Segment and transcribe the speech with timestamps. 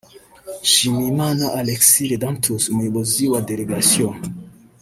[0.65, 4.09] Nshimiyimana Alexis Redamptus (Umuyobozi wa Delegasiyo)